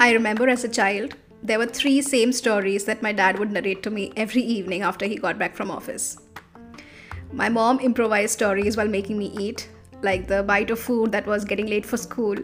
[0.00, 3.82] I remember as a child, there were three same stories that my dad would narrate
[3.82, 6.16] to me every evening after he got back from office.
[7.30, 9.68] My mom improvised stories while making me eat,
[10.00, 12.36] like the bite of food that was getting late for school,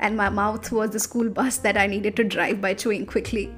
[0.00, 3.54] and my mouth was the school bus that I needed to drive by chewing quickly.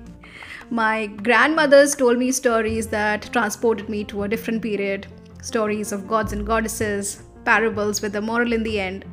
[0.68, 5.06] My grandmothers told me stories that transported me to a different period
[5.40, 9.04] stories of gods and goddesses, parables with a moral in the end,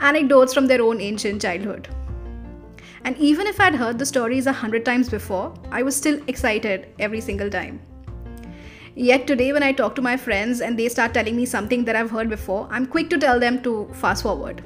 [0.00, 1.88] anecdotes from their own ancient childhood.
[3.04, 6.88] And even if I'd heard the stories a hundred times before, I was still excited
[6.98, 7.80] every single time.
[8.96, 11.96] Yet today, when I talk to my friends and they start telling me something that
[11.96, 14.62] I've heard before, I'm quick to tell them to fast forward.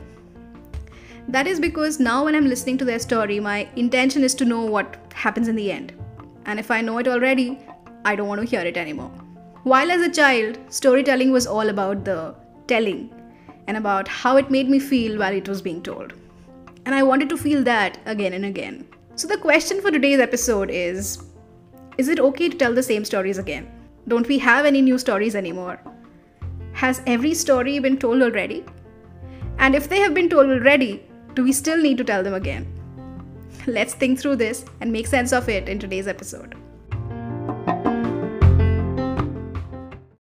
[1.29, 4.65] That is because now, when I'm listening to their story, my intention is to know
[4.65, 5.93] what happens in the end.
[6.47, 7.59] And if I know it already,
[8.05, 9.11] I don't want to hear it anymore.
[9.65, 12.35] While as a child, storytelling was all about the
[12.67, 13.11] telling
[13.69, 16.15] and about how it made me feel while it was being told.
[16.87, 18.89] And I wanted to feel that again and again.
[19.15, 21.23] So, the question for today's episode is
[21.99, 23.71] Is it okay to tell the same stories again?
[24.09, 25.79] Don't we have any new stories anymore?
[26.73, 28.65] Has every story been told already?
[29.59, 31.03] And if they have been told already,
[31.35, 32.67] do we still need to tell them again?
[33.67, 36.55] Let's think through this and make sense of it in today's episode.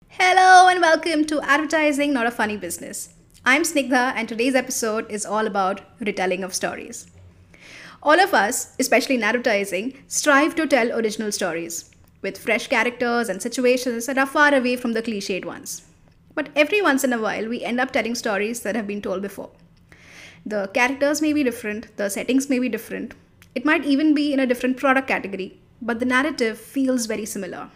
[0.07, 3.09] Hello and welcome to Advertising Not a Funny Business.
[3.45, 7.07] I'm Snigdha, and today's episode is all about retelling of stories.
[8.01, 11.91] All of us, especially in advertising, strive to tell original stories
[12.21, 15.81] with fresh characters and situations that are far away from the cliched ones.
[16.33, 19.21] But every once in a while, we end up telling stories that have been told
[19.21, 19.49] before.
[20.45, 23.13] The characters may be different, the settings may be different,
[23.55, 27.69] it might even be in a different product category, but the narrative feels very similar.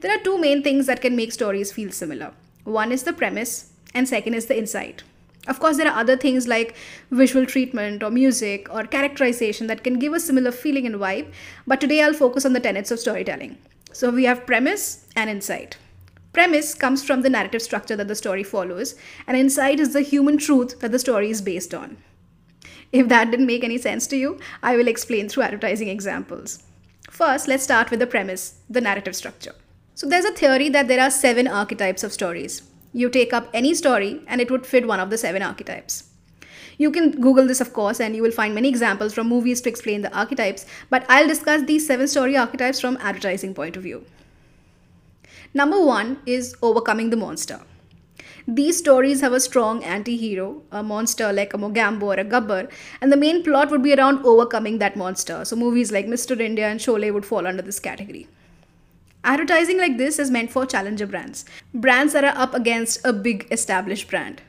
[0.00, 2.32] There are two main things that can make stories feel similar
[2.64, 5.02] one is the premise, and second is the insight.
[5.48, 6.76] Of course, there are other things like
[7.10, 11.32] visual treatment or music or characterization that can give a similar feeling and vibe,
[11.66, 13.56] but today I'll focus on the tenets of storytelling.
[13.92, 15.78] So we have premise and insight.
[16.32, 20.36] Premise comes from the narrative structure that the story follows, and insight is the human
[20.36, 21.96] truth that the story is based on.
[22.92, 26.62] If that didn't make any sense to you, I will explain through advertising examples.
[27.10, 29.54] First, let's start with the premise, the narrative structure.
[29.94, 32.62] So, there's a theory that there are seven archetypes of stories.
[32.96, 36.04] You take up any story and it would fit one of the seven archetypes.
[36.78, 39.68] You can Google this, of course, and you will find many examples from movies to
[39.68, 44.06] explain the archetypes, but I'll discuss these seven story archetypes from advertising point of view.
[45.52, 47.60] Number one is overcoming the monster.
[48.48, 52.70] These stories have a strong anti hero, a monster like a Mogambo or a Gabbar,
[53.02, 55.44] and the main plot would be around overcoming that monster.
[55.44, 56.40] So, movies like Mr.
[56.40, 58.26] India and Sholay would fall under this category.
[59.26, 61.44] Advertising like this is meant for challenger brands,
[61.74, 64.40] brands that are up against a big established brand.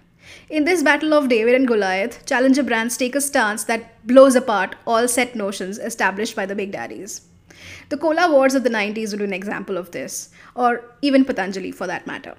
[0.52, 4.76] In this battle of David and Goliath, challenger brands take a stance that blows apart
[4.86, 7.22] all set notions established by the big daddies.
[7.90, 11.72] The Cola Wars of the 90s would be an example of this, or even Patanjali
[11.72, 12.36] for that matter.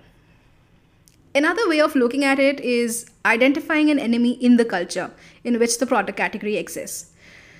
[1.35, 5.11] Another way of looking at it is identifying an enemy in the culture
[5.43, 7.11] in which the product category exists.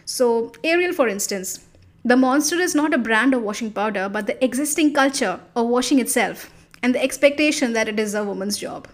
[0.05, 1.67] So, Ariel, for instance,
[2.05, 5.99] the monster is not a brand of washing powder, but the existing culture of washing
[5.99, 6.51] itself
[6.83, 8.87] and the expectation that it is a woman's job.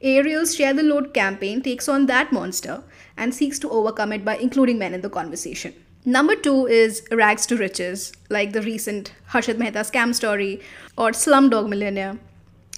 [0.00, 2.82] Ariel's Share the Load campaign takes on that monster
[3.16, 5.74] and seeks to overcome it by including men in the conversation.
[6.04, 10.60] Number two is rags to riches, like the recent Harshad Mehta scam story
[10.98, 12.18] or Slumdog Millionaire.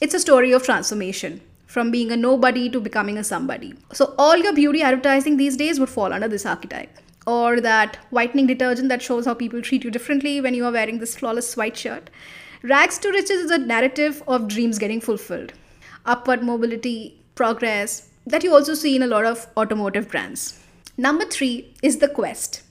[0.03, 3.75] It's a story of transformation from being a nobody to becoming a somebody.
[3.93, 8.47] So, all your beauty advertising these days would fall under this archetype or that whitening
[8.47, 11.77] detergent that shows how people treat you differently when you are wearing this flawless white
[11.77, 12.11] shirt.
[12.63, 15.53] Rags to riches is a narrative of dreams getting fulfilled,
[16.07, 20.61] upward mobility, progress that you also see in a lot of automotive brands.
[20.97, 22.63] Number three is the quest.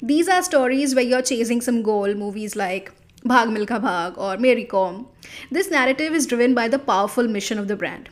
[0.00, 2.92] These are stories where you're chasing some goal, movies like
[3.24, 5.08] Bhag Milkha Bhag or Mary Kom.
[5.50, 8.10] This narrative is driven by the powerful mission of the brand.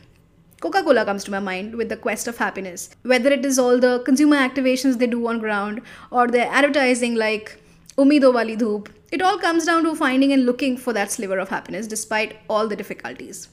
[0.63, 2.89] Coca Cola comes to my mind with the quest of happiness.
[3.01, 7.61] Whether it is all the consumer activations they do on ground or their advertising like
[7.97, 11.49] Umeedon Wali Dhoop, it all comes down to finding and looking for that sliver of
[11.49, 13.49] happiness despite all the difficulties.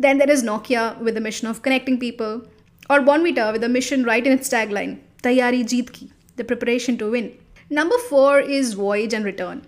[0.00, 2.42] Then there is Nokia with the mission of connecting people,
[2.88, 7.12] or Bournvita with the mission right in its tagline, Tayari Jeet Ki, the preparation to
[7.12, 7.38] win.
[7.70, 9.64] Number four is Voyage and Return.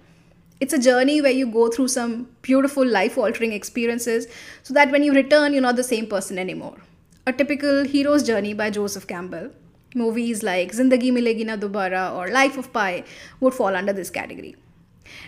[0.63, 4.29] It's a journey where you go through some beautiful life altering experiences
[4.63, 6.77] so that when you return, you're not the same person anymore.
[7.27, 9.51] A typical hero's journey by Joseph Campbell.
[9.97, 13.03] Movies like Zindagi Milegi Na Dobara or Life of Pi
[13.41, 14.55] would fall under this category.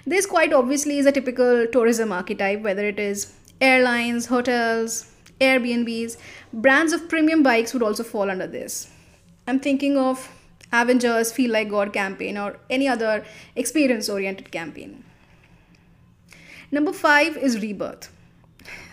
[0.06, 5.10] This quite obviously is a typical tourism archetype, whether it is airlines, hotels,
[5.40, 6.16] Airbnbs,
[6.52, 8.88] brands of premium bikes would also fall under this.
[9.48, 10.30] I'm thinking of
[10.72, 13.24] Avengers Feel Like God campaign or any other
[13.56, 15.03] experience oriented campaign.
[16.70, 18.10] Number five is Rebirth.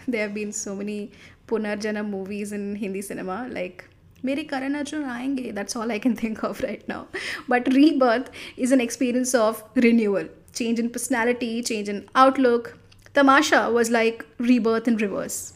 [0.07, 1.12] There have been so many
[1.47, 3.88] Punarjana movies in Hindi cinema, like
[4.23, 5.53] Mere Karan Arjun aayenge.
[5.56, 7.07] That's all I can think of right now.
[7.47, 12.77] But Rebirth is an experience of renewal, change in personality, change in outlook.
[13.13, 15.53] Tamasha was like rebirth in reverse.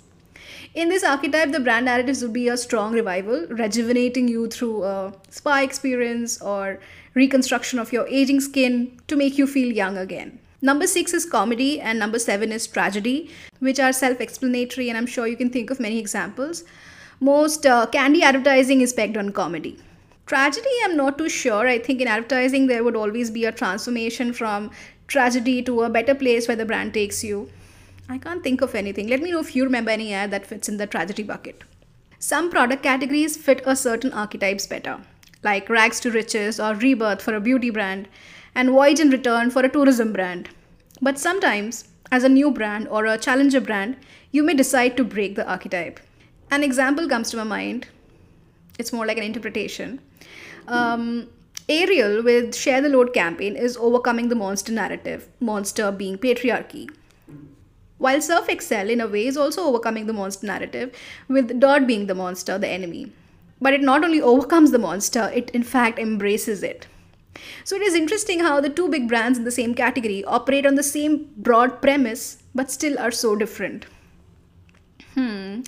[0.73, 5.13] In this archetype, the brand narratives would be a strong revival, rejuvenating you through a
[5.29, 6.79] spa experience or
[7.13, 10.39] reconstruction of your aging skin to make you feel young again.
[10.65, 13.29] Number six is comedy, and number seven is tragedy,
[13.59, 16.63] which are self explanatory, and I'm sure you can think of many examples.
[17.19, 19.77] Most uh, candy advertising is pegged on comedy.
[20.25, 21.67] Tragedy, I'm not too sure.
[21.67, 24.71] I think in advertising, there would always be a transformation from
[25.07, 27.47] tragedy to a better place where the brand takes you.
[28.09, 29.07] I can't think of anything.
[29.07, 31.63] Let me know if you remember any ad that fits in the tragedy bucket.
[32.17, 34.97] Some product categories fit a certain archetypes better,
[35.43, 38.07] like rags to riches or rebirth for a beauty brand,
[38.55, 40.49] and voyage in return for a tourism brand.
[41.01, 43.97] But sometimes, as a new brand or a challenger brand,
[44.31, 45.99] you may decide to break the archetype.
[46.49, 47.87] An example comes to my mind.
[48.79, 49.99] It's more like an interpretation.
[50.67, 51.27] Um,
[51.67, 56.89] Ariel with Share the Load campaign is overcoming the monster narrative, monster being patriarchy.
[57.97, 60.93] While Surf Excel, in a way, is also overcoming the monster narrative,
[61.27, 63.11] with Dot being the monster, the enemy.
[63.61, 66.87] But it not only overcomes the monster, it in fact embraces it.
[67.63, 70.75] So it is interesting how the two big brands in the same category operate on
[70.75, 73.85] the same broad premise, but still are so different.
[75.13, 75.61] Hmm.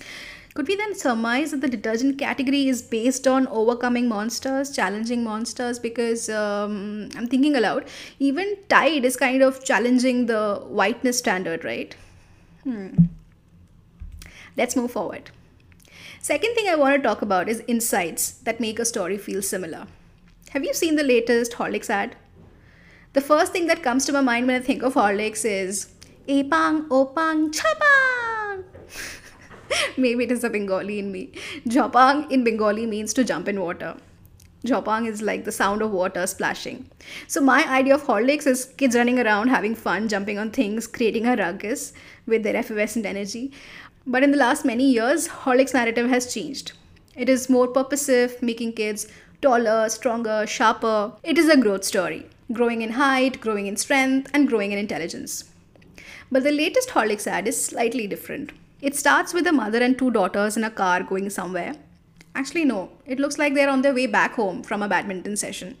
[0.54, 5.78] Could we then surmise that the detergent category is based on overcoming monsters, challenging monsters?
[5.78, 7.84] Because um, I'm thinking aloud,
[8.18, 11.94] even Tide is kind of challenging the whiteness standard, right?
[12.64, 12.88] Hmm.
[14.56, 15.30] Let's move forward.
[16.20, 19.86] Second thing I want to talk about is insights that make a story feel similar.
[20.52, 22.16] Have you seen the latest Horlicks ad?
[23.12, 25.92] The first thing that comes to my mind when I think of Horlicks is
[26.26, 28.64] Epang Opang Chapang.
[29.98, 31.32] Maybe it is a Bengali in me.
[31.66, 33.94] Jopang in Bengali means to jump in water.
[34.64, 36.90] Jopang is like the sound of water splashing.
[37.26, 41.26] So my idea of Horlicks is kids running around, having fun, jumping on things, creating
[41.26, 41.92] a ruckus
[42.26, 43.52] with their effervescent energy.
[44.06, 46.72] But in the last many years, Horlicks narrative has changed.
[47.14, 49.08] It is more purposive, making kids
[49.40, 51.12] taller, stronger, sharper.
[51.22, 55.44] It is a growth story, growing in height, growing in strength, and growing in intelligence.
[56.30, 58.52] But the latest Horlicks ad is slightly different.
[58.80, 61.74] It starts with a mother and two daughters in a car going somewhere.
[62.34, 65.76] Actually, no, it looks like they're on their way back home from a badminton session.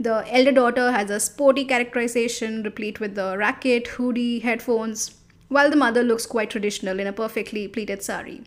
[0.00, 5.14] The elder daughter has a sporty characterization replete with the racket, hoodie, headphones,
[5.48, 8.42] while the mother looks quite traditional in a perfectly pleated sari.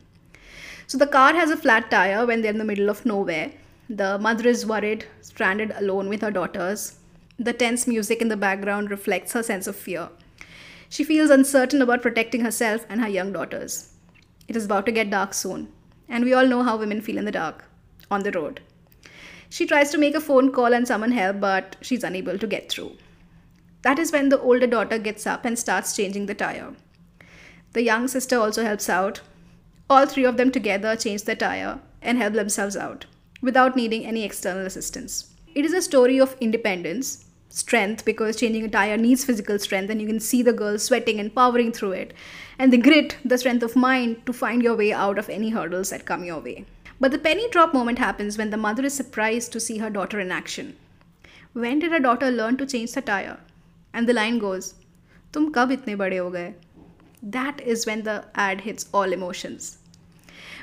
[0.87, 3.51] So the car has a flat tire when they're in the middle of nowhere.
[3.89, 6.97] The mother is worried, stranded alone with her daughters.
[7.37, 10.09] The tense music in the background reflects her sense of fear.
[10.89, 13.93] She feels uncertain about protecting herself and her young daughters.
[14.47, 15.71] It is about to get dark soon,
[16.09, 17.65] and we all know how women feel in the dark,
[18.09, 18.59] on the road.
[19.49, 22.71] She tries to make a phone call and summon help, but she's unable to get
[22.71, 22.97] through.
[23.83, 26.73] That is when the older daughter gets up and starts changing the tire.
[27.73, 29.21] The young sister also helps out.
[29.91, 33.05] All three of them together change the tire and help themselves out
[33.41, 35.33] without needing any external assistance.
[35.53, 40.01] It is a story of independence, strength because changing a tire needs physical strength and
[40.01, 42.13] you can see the girl sweating and powering through it
[42.59, 45.89] and the grit the strength of mind to find your way out of any hurdles
[45.91, 46.65] that come your way.
[46.99, 50.19] But the penny drop moment happens when the mother is surprised to see her daughter
[50.19, 50.75] in action.
[51.53, 53.39] When did her daughter learn to change the tire?
[53.93, 54.73] And the line goes
[55.31, 56.55] tum kab itne bade ho gaye
[57.37, 59.77] that is when the ad hits all emotions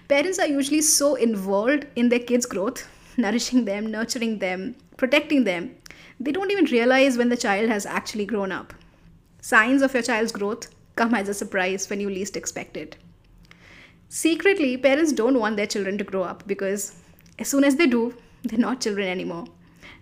[0.08, 5.74] parents are usually so involved in their kids growth nourishing them nurturing them protecting them
[6.22, 8.72] they don't even realize when the child has actually grown up.
[9.40, 12.96] Signs of your child's growth come as a surprise when you least expect it.
[14.08, 16.94] Secretly, parents don't want their children to grow up because
[17.40, 19.46] as soon as they do, they're not children anymore.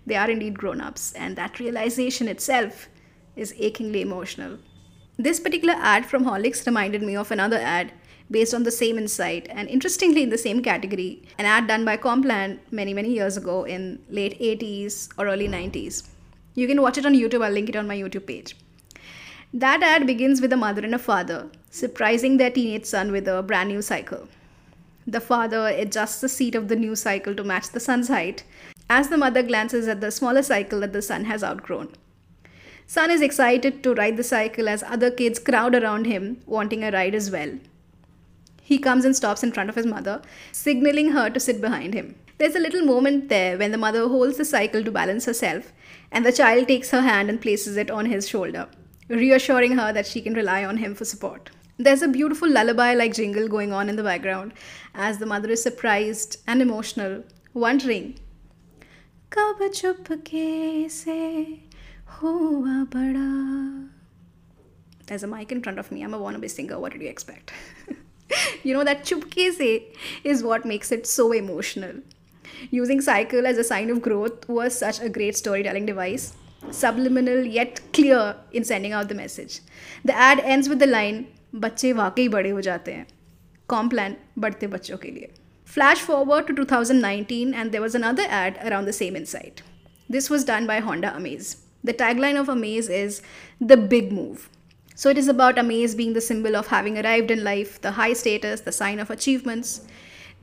[0.05, 2.87] They are indeed grown ups, and that realization itself
[3.35, 4.59] is achingly emotional.
[5.23, 7.91] This particular ad from Horlicks reminded me of another ad
[8.31, 11.95] based on the same insight and interestingly in the same category, an ad done by
[11.95, 16.09] Complan many, many years ago in late 80s or early 90s.
[16.55, 18.55] You can watch it on YouTube, I'll link it on my YouTube page.
[19.53, 23.43] That ad begins with a mother and a father surprising their teenage son with a
[23.43, 24.27] brand new cycle.
[25.05, 28.43] The father adjusts the seat of the new cycle to match the son's height
[28.89, 31.89] as the mother glances at the smaller cycle that the son has outgrown.
[32.93, 36.91] Son is excited to ride the cycle as other kids crowd around him, wanting a
[36.91, 37.57] ride as well.
[38.61, 40.21] He comes and stops in front of his mother,
[40.51, 42.15] signaling her to sit behind him.
[42.37, 45.71] There's a little moment there when the mother holds the cycle to balance herself,
[46.11, 48.67] and the child takes her hand and places it on his shoulder,
[49.07, 51.49] reassuring her that she can rely on him for support.
[51.77, 54.51] There's a beautiful lullaby like jingle going on in the background
[54.93, 58.19] as the mother is surprised and emotional, wondering,
[59.29, 59.61] Kab
[62.20, 63.26] हुआ बड़ा
[65.06, 66.02] there's a mic in front of me.
[66.02, 66.78] I'm a wannabe singer.
[66.80, 67.52] What did you expect?
[68.64, 69.86] you know, that chupke se
[70.24, 71.92] is what makes it so emotional.
[72.70, 76.34] Using cycle as a sign of growth was such a great storytelling device,
[76.70, 79.60] subliminal yet clear in sending out the message.
[80.04, 83.06] The ad ends with the line, बच्चे वाकई बड़े हो जाते हैं
[83.68, 85.28] Complan बढ़ते बच्चों के लिए
[85.74, 89.62] Flash forward to 2019, and there was another ad around the same insight.
[90.16, 91.56] This was done by Honda Amaze.
[91.83, 93.23] The tagline of Amaze is
[93.59, 94.49] The Big Move.
[94.93, 98.13] So it is about Amaze being the symbol of having arrived in life, the high
[98.13, 99.81] status, the sign of achievements.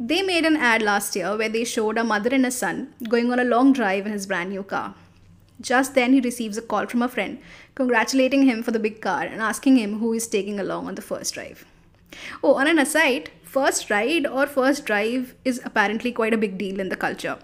[0.01, 3.31] They made an ad last year where they showed a mother and a son going
[3.31, 4.97] on a long drive in his brand new car.
[5.61, 7.39] Just then, he receives a call from a friend
[7.77, 11.03] congratulating him for the big car and asking him who is taking along on the
[11.03, 11.65] first drive.
[12.43, 16.81] Oh, on an aside, first ride or first drive is apparently quite a big deal
[16.81, 17.39] in the culture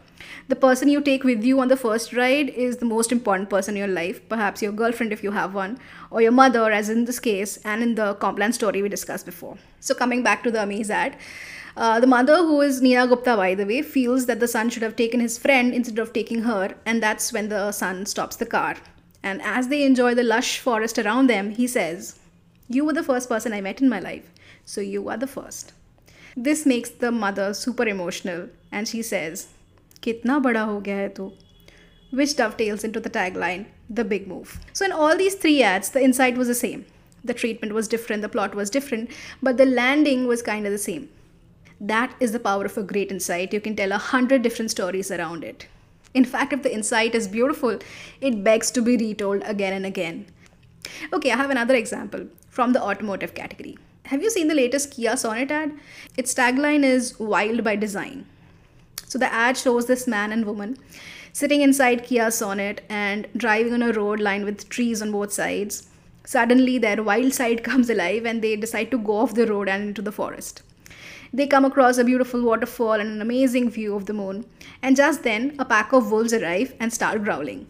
[0.48, 3.74] the person you take with you on the first ride is the most important person
[3.74, 5.78] in your life, perhaps your girlfriend if you have one,
[6.10, 9.56] or your mother, as in this case, and in the Complan story we discussed before.
[9.80, 11.16] So, coming back to the Amaze ad,
[11.76, 14.82] uh, the mother, who is Neena Gupta by the way, feels that the son should
[14.82, 18.46] have taken his friend instead of taking her, and that's when the son stops the
[18.46, 18.76] car.
[19.22, 22.18] And as they enjoy the lush forest around them, he says,
[22.68, 24.30] You were the first person I met in my life,
[24.64, 25.72] so you are the first.
[26.36, 29.48] This makes the mother super emotional, and she says,
[30.03, 31.31] कितना बड़ा हो गया है तो
[32.11, 34.59] which dovetails into the tagline, the big move.
[34.73, 36.85] So, in all these three ads, the insight was the same.
[37.23, 39.11] The treatment was different, the plot was different,
[39.43, 41.09] but the landing was kind of the same.
[41.79, 43.53] That is the power of a great insight.
[43.53, 45.67] You can tell a hundred different stories around it.
[46.13, 47.77] In fact, if the insight is beautiful,
[48.19, 50.25] it begs to be retold again and again.
[51.13, 53.77] Okay, I have another example from the automotive category.
[54.05, 55.73] Have you seen the latest Kia Sonet ad?
[56.17, 58.25] Its tagline is Wild by Design.
[59.06, 60.78] So the ad shows this man and woman
[61.32, 65.88] sitting inside Kia Sonet and driving on a road lined with trees on both sides.
[66.24, 69.88] Suddenly, their wild side comes alive and they decide to go off the road and
[69.88, 70.62] into the forest.
[71.32, 74.46] They come across a beautiful waterfall and an amazing view of the moon,
[74.80, 77.66] and just then, a pack of wolves arrive and start growling.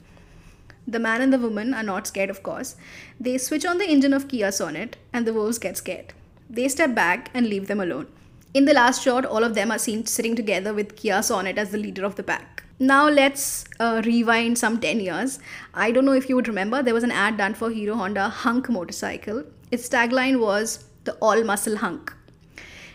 [0.87, 2.77] The man and the woman are not scared, of course.
[3.19, 6.13] They switch on the engine of Kia Sonet, and the wolves get scared.
[6.51, 8.09] They step back and leave them alone.
[8.55, 11.73] In the last shot, all of them are seen sitting together with Kia Sonet as
[11.73, 12.63] the leader of the pack.
[12.79, 15.41] Now let's uh, rewind some 10 years.
[15.75, 18.29] I don't know if you would remember, there was an ad done for Hero Honda
[18.29, 19.43] Hunk motorcycle.
[19.73, 22.15] Its tagline was the all muscle hunk.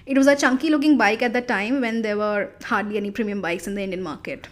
[0.05, 3.41] It was a chunky looking bike at the time when there were hardly any premium
[3.41, 4.47] bikes in the Indian market.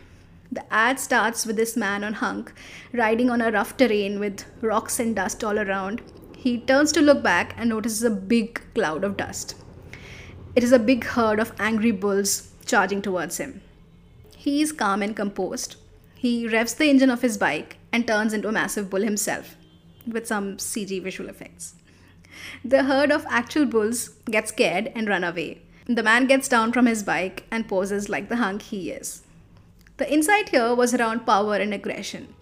[0.51, 2.51] The ad starts with this man on hunk
[2.91, 6.01] riding on a rough terrain with rocks and dust all around.
[6.35, 9.55] He turns to look back and notices a big cloud of dust.
[10.57, 13.61] It is a big herd of angry bulls charging towards him.
[14.35, 15.75] He is calm and composed.
[16.15, 19.55] He revs the engine of his bike and turns into a massive bull himself,
[20.11, 21.75] with some CG visual effects.
[22.65, 25.61] The herd of actual bulls get scared and run away.
[25.85, 29.21] The man gets down from his bike and poses like the hunk he is.
[29.97, 32.33] The insight here was around power and aggression.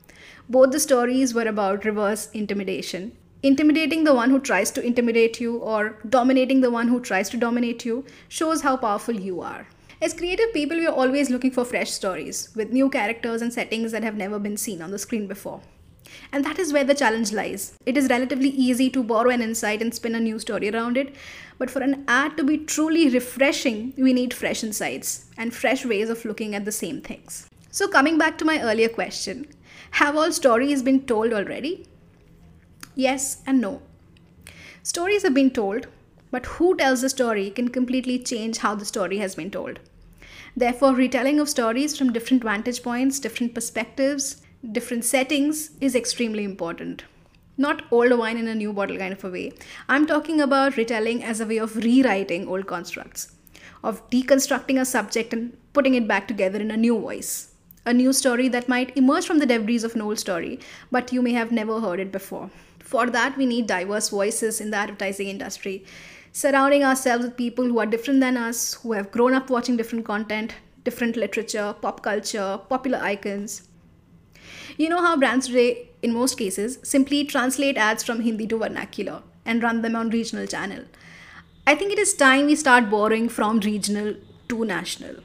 [0.48, 3.12] Both the stories were about reverse intimidation,
[3.46, 7.38] intimidating the one who tries to intimidate you or dominating the one who tries to
[7.38, 9.68] dominate you shows how powerful you are.
[10.02, 13.92] As creative people, we are always looking for fresh stories with new characters and settings
[13.92, 15.62] that have never been seen on the screen before.
[16.32, 17.78] And that is where the challenge lies.
[17.86, 21.16] It is relatively easy to borrow an insight and spin a new story around it,
[21.60, 26.10] but for an ad to be truly refreshing, we need fresh insights and fresh ways
[26.10, 27.48] of looking at the same things.
[27.72, 29.48] So, coming back to my earlier question
[29.92, 31.86] have all stories been told already?
[32.96, 33.82] Yes and no.
[34.82, 35.88] Stories have been told,
[36.32, 39.80] but who tells the story can completely change how the story has been told.
[40.56, 47.04] Therefore, retelling of stories from different vantage points, different perspectives, different settings is extremely important.
[47.58, 49.52] Not old wine in a new bottle kind of a way.
[49.90, 53.34] I'm talking about retelling as a way of rewriting old constructs,
[53.84, 57.52] of deconstructing a subject and putting it back together in a new voice.
[57.86, 60.60] A new story that might emerge from the debris of an old story,
[60.92, 62.50] but you may have never heard it before.
[62.86, 65.86] For that, we need diverse voices in the advertising industry,
[66.32, 70.06] surrounding ourselves with people who are different than us, who have grown up watching different
[70.06, 73.68] content, different literature, pop culture, popular icons.
[74.78, 79.24] You know how brands today, in most cases, simply translate ads from Hindi to vernacular
[79.46, 80.84] and run them on regional channel.
[81.66, 84.14] I think it is time we start borrowing from regional
[84.50, 85.16] to national.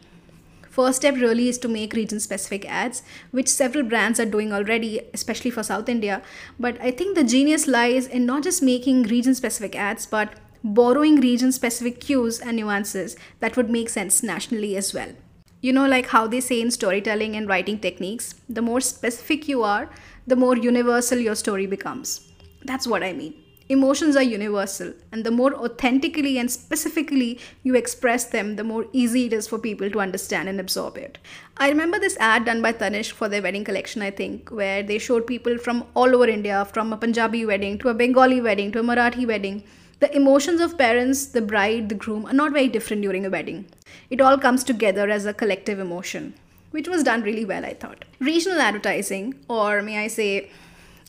[0.71, 5.00] First step really is to make region specific ads, which several brands are doing already,
[5.12, 6.23] especially for South India.
[6.61, 11.21] But I think the genius lies in not just making region specific ads, but borrowing
[11.21, 15.12] region specific cues and nuances that would make sense nationally as well.
[15.61, 19.65] You know, like how they say in storytelling and writing techniques, the more specific you
[19.65, 19.91] are,
[20.27, 22.31] the more universal your story becomes.
[22.65, 23.35] That's what I mean.
[23.71, 29.27] Emotions are universal, and the more authentically and specifically you express them, the more easy
[29.27, 31.19] it is for people to understand and absorb it.
[31.57, 34.99] I remember this ad done by Tanishq for their wedding collection, I think, where they
[34.99, 38.81] showed people from all over India, from a Punjabi wedding to a Bengali wedding to
[38.81, 39.62] a Marathi wedding.
[40.00, 43.67] The emotions of parents, the bride, the groom are not very different during a wedding.
[44.11, 46.35] It all comes together as a collective emotion,
[46.73, 48.05] which was done really well, I thought.
[48.19, 50.50] Regional advertising, or may I say,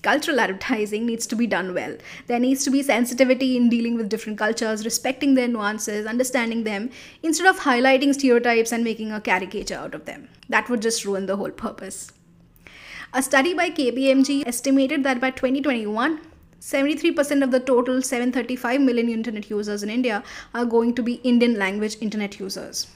[0.01, 1.95] cultural advertising needs to be done well.
[2.27, 6.89] There needs to be sensitivity in dealing with different cultures, respecting their nuances, understanding them,
[7.21, 10.29] instead of highlighting stereotypes and making a caricature out of them.
[10.49, 12.11] That would just ruin the whole purpose.
[13.13, 16.19] A study by KPMG estimated that by 2021,
[16.59, 21.57] 73% of the total 735 million internet users in India are going to be Indian
[21.57, 22.87] language internet users.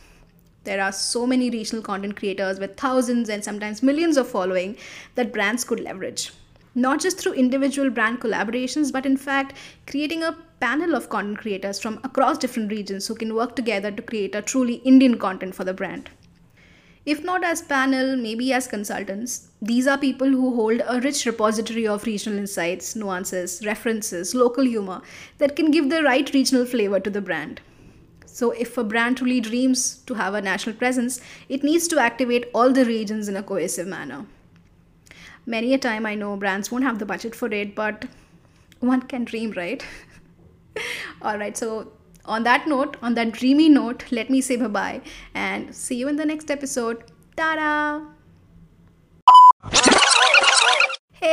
[0.63, 4.77] There are so many regional content creators with thousands and sometimes millions of following
[5.15, 6.31] that brands could leverage
[6.75, 9.55] not just through individual brand collaborations, but in fact,
[9.87, 14.01] creating a panel of content creators from across different regions who can work together to
[14.01, 16.09] create a truly Indian content for the brand.
[17.05, 21.87] If not as panel, maybe as consultants, these are people who hold a rich repository
[21.87, 25.01] of regional insights, nuances, references, local humor
[25.37, 27.61] that can give the right regional flavor to the brand.
[28.25, 32.49] So, if a brand truly dreams to have a national presence, it needs to activate
[32.53, 34.25] all the regions in a cohesive manner
[35.45, 38.05] many a time I know brands won't have the budget for it, but
[38.79, 39.85] one can dream, right?
[41.21, 41.91] All right, so
[42.25, 45.01] on that note, on that dreamy note, let me say bye bye
[45.33, 47.03] and see you in the next episode.
[47.37, 48.14] Ta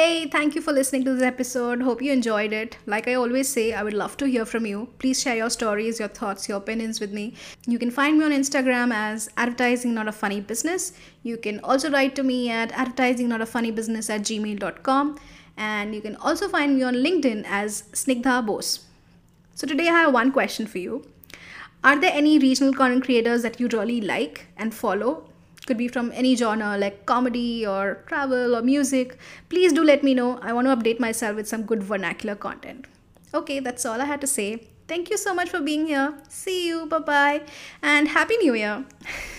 [0.03, 1.81] Hey, thank you for listening to this episode.
[1.81, 2.77] Hope you enjoyed it.
[2.87, 4.89] Like I always say, I would love to hear from you.
[4.99, 7.35] Please share your stories, your thoughts, your opinions with me.
[7.69, 10.95] You can find me on Instagram as advertising not a funny business.
[11.23, 15.21] You can also write to me at advertising not a funny business at gmail.com.
[15.57, 18.81] And you can also find me on LinkedIn as Snigdha Bose.
[19.55, 21.07] So today I have one question for you.
[21.85, 25.29] Are there any regional content creators that you really like and follow
[25.67, 29.17] could be from any genre like comedy or travel or music.
[29.49, 30.39] Please do let me know.
[30.43, 32.87] I want to update myself with some good vernacular content.
[33.35, 34.69] Okay that's all i had to say.
[34.89, 36.15] Thank you so much for being here.
[36.29, 36.87] See you.
[36.87, 37.43] Bye bye
[37.83, 38.85] and happy new year